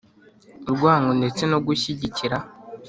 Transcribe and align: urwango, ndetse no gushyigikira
urwango, 0.69 1.11
ndetse 1.19 1.41
no 1.51 1.57
gushyigikira 1.65 2.37